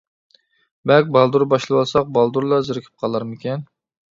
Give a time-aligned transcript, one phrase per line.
[0.91, 3.71] بەك بالدۇر باشلىۋالساق بالدۇرلا زېرىكىپ قالارمىكىن.